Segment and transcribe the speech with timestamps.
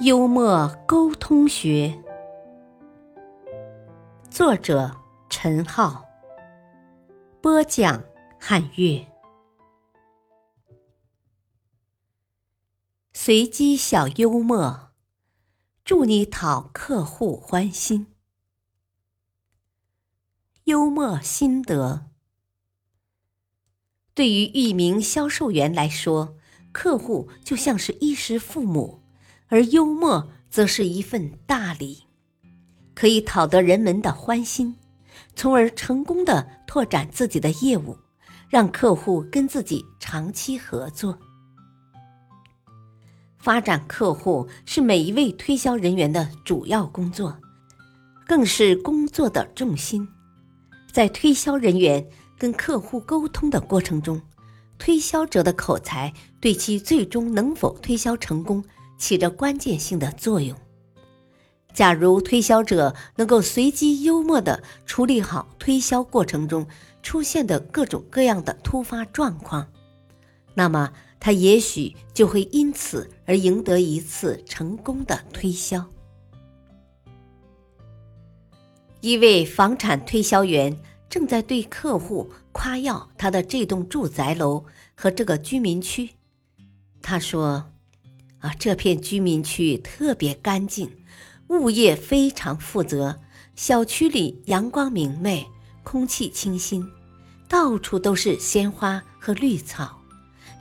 [0.00, 1.92] 幽默沟通学，
[4.30, 4.94] 作者。
[5.28, 6.04] 陈浩
[7.40, 8.04] 播讲，
[8.40, 9.06] 汉乐
[13.12, 14.92] 随机小幽默，
[15.84, 18.14] 助你讨客户欢心。
[20.64, 22.06] 幽默心得：
[24.14, 26.36] 对于一名销售员来说，
[26.72, 29.02] 客户就像是衣食父母，
[29.48, 32.04] 而幽默则是一份大礼，
[32.94, 34.76] 可以讨得人们的欢心。
[35.34, 37.96] 从而成功的拓展自己的业务，
[38.48, 41.18] 让客户跟自己长期合作。
[43.38, 47.36] 发展客户是每一位推销人员的主要工作，
[48.26, 50.06] 更是工作的重心。
[50.92, 52.04] 在推销人员
[52.36, 54.20] 跟客户沟通的过程中，
[54.76, 58.62] 推销者的口才对其最终能否推销成功
[58.98, 60.54] 起着关键性的作用。
[61.72, 66.66] 假如推销者能够随机幽默地处理好推销过程中
[67.02, 69.68] 出现的各种各样的突发状况，
[70.54, 75.86] 那么他也许就会因此而赢得一次成功的推销。
[79.00, 80.76] 一位房产推销员
[81.08, 84.64] 正在对客户夸耀他的这栋住宅楼
[84.96, 86.10] 和这个居民区，
[87.00, 87.70] 他说
[88.40, 90.90] ：“啊，这片居民区特别干净。”
[91.48, 93.18] 物业非常负责，
[93.56, 95.46] 小区里阳光明媚，
[95.82, 96.86] 空气清新，
[97.48, 99.98] 到处都是鲜花和绿草，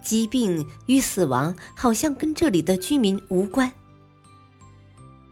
[0.00, 3.68] 疾病与死亡好像跟这里的居民无关。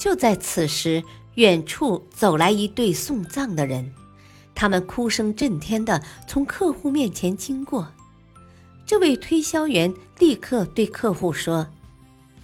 [0.00, 1.00] 就在此时，
[1.36, 3.94] 远处走来一对送葬的人，
[4.52, 7.86] 他们哭声震天的从客户面前经过。
[8.84, 11.68] 这位推销员立刻对客户说：“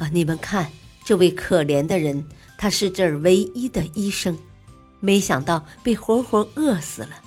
[0.00, 0.68] 啊，你们看，
[1.04, 2.26] 这位可怜的人。”
[2.62, 4.36] 他是这儿唯一的医生，
[5.00, 7.22] 没想到被活活饿死了。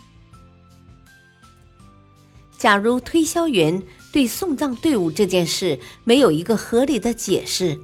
[2.56, 7.80] 假如推销员对送葬队伍这件事没有一个合理的解释，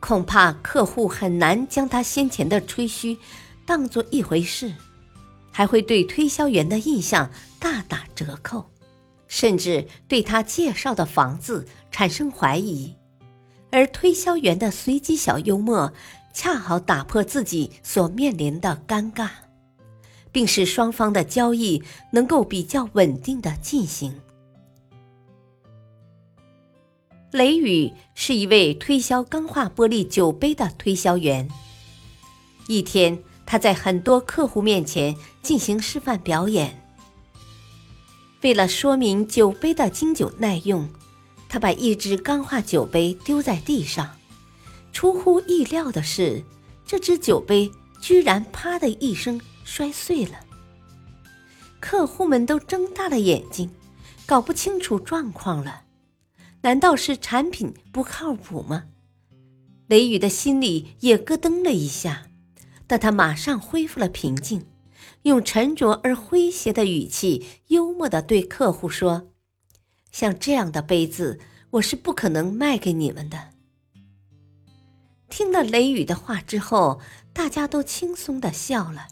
[0.00, 3.16] 恐怕客户很难将他先前的吹嘘
[3.64, 4.74] 当做一回事，
[5.52, 8.68] 还会对推销员的印象大打折扣，
[9.28, 12.92] 甚至对他介绍的房子产生怀疑。
[13.70, 15.92] 而推销员的随机小幽默。
[16.30, 19.28] 恰好打破自己所面临的尴尬，
[20.30, 24.14] 并使双方的交易能够比较稳定的进行。
[27.32, 31.48] 雷雨是一位推销钢化玻璃酒杯的推销员。
[32.68, 36.80] 一天，他在很多客户面前进行示范表演。
[38.42, 40.88] 为了说明酒杯的经久耐用，
[41.48, 44.16] 他把一只钢化酒杯丢在地上。
[44.92, 46.44] 出乎意料的是，
[46.86, 47.70] 这只酒杯
[48.00, 50.40] 居然“啪”的一声摔碎了。
[51.80, 53.70] 客户们都睁大了眼睛，
[54.26, 55.82] 搞不清楚状况了。
[56.62, 58.86] 难道是产品不靠谱吗？
[59.86, 62.26] 雷雨的心里也咯噔了一下，
[62.86, 64.66] 但他马上恢复了平静，
[65.22, 69.28] 用沉着而诙谐的语气，幽默地对客户说
[70.18, 71.38] ：“像这样的杯子，
[71.70, 73.50] 我是不可能卖给你们的。”
[75.30, 77.00] 听了雷雨的话之后，
[77.32, 79.06] 大家都轻松的笑了，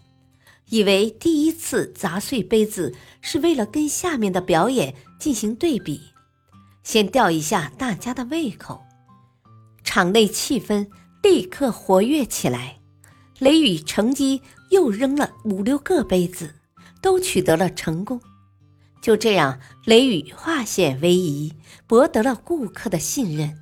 [0.70, 6.00] 以为第一次砸碎杯子是为了跟下面的表演进行对比，
[6.82, 8.82] 先吊一下大家的胃口。
[9.84, 10.88] 场内气氛
[11.22, 12.80] 立刻活跃起来，
[13.38, 16.52] 雷雨乘机又扔了五六个杯子，
[17.00, 18.20] 都取得了成功。
[19.06, 21.54] 就这样，雷雨化险为夷，
[21.86, 23.56] 博得了顾客的信任。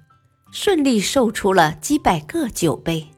[0.51, 3.09] 顺利售出了几百个酒杯。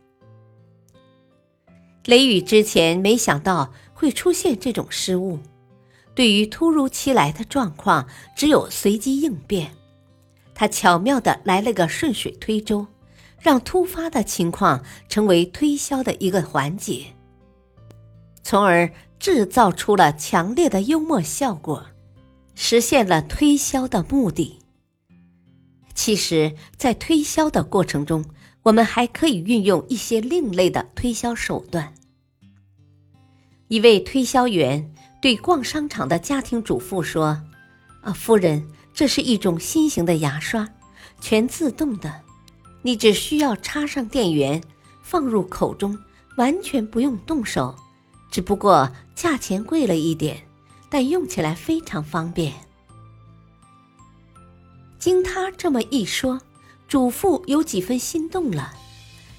[2.05, 5.39] 雷雨之前没想到会出现这种失误，
[6.17, 9.71] 对于突如其来的状况，只有随机应变。
[10.53, 12.89] 他巧妙的来了个顺水推舟，
[13.39, 17.07] 让突发的情况成为推销的一个环节，
[18.43, 18.91] 从而
[19.21, 21.87] 制造出了强烈的幽默效果，
[22.57, 24.59] 实现了推销的目的。
[25.95, 28.25] 其实，在推销的过程中，
[28.65, 31.93] 我们还可以运用一些另类的推销手段。
[33.69, 37.43] 一位推销员对逛商场的家庭主妇说
[38.03, 40.69] ：“啊，夫人，这是一种新型的牙刷，
[41.21, 42.23] 全自动的，
[42.83, 44.63] 你只需要插上电源，
[45.03, 45.99] 放入口中，
[46.37, 47.77] 完全不用动手。
[48.31, 50.46] 只不过价钱贵了一点，
[50.89, 52.53] 但用起来非常方便。”
[54.99, 56.41] 经他这么一说，
[56.89, 58.75] 主妇有几分心动了，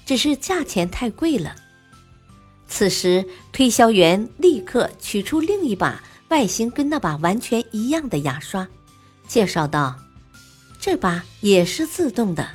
[0.06, 1.54] 只是价钱太贵了。
[2.66, 8.68] 此时，推销员立刻取出另一把外形跟那把完全一样的牙刷，
[9.26, 9.98] 介绍道
[10.78, 12.46] ：“这把也是自动的，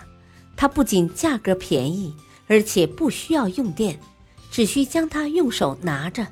[0.55, 2.15] 它不仅价格便宜，
[2.47, 3.99] 而且不需要用电，
[4.51, 6.27] 只需将它用手拿着，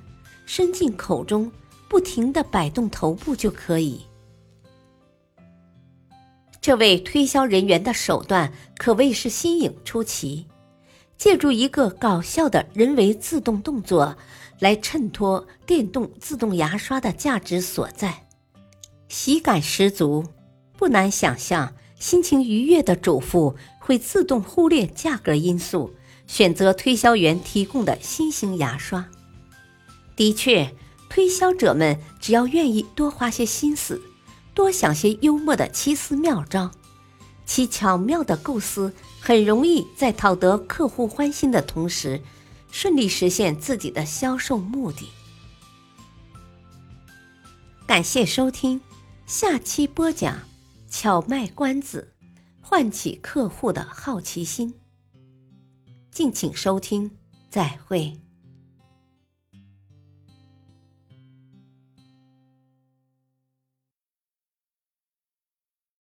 [0.45, 1.51] 伸进口中，
[1.91, 3.99] 不停地摆动头部就可以。”
[6.61, 10.47] 这位推销人员的手段可谓是新颖出奇，
[11.17, 14.15] 借助一个搞笑的人为自动动作
[14.59, 18.25] 来衬托电动自动牙刷的价值所在，
[19.09, 20.23] 喜感十足。
[20.77, 25.93] 不难想象，心情愉悦的主妇会自动忽略价格因素，
[26.25, 29.05] 选择推销员提供的新型牙刷。
[30.15, 30.73] 的确，
[31.11, 34.01] 推销者们只要愿意多花些心思。
[34.53, 36.71] 多想些幽默的奇思妙招，
[37.45, 42.21] 其巧妙的构思很容易在讨得客户欢心的同时，
[42.71, 45.09] 顺利实现自己的销售目的。
[47.85, 48.79] 感谢收听，
[49.25, 50.39] 下期播讲
[50.89, 52.13] 巧卖关子，
[52.61, 54.73] 唤起客户的好奇心。
[56.09, 57.11] 敬请收听，
[57.49, 58.20] 再会。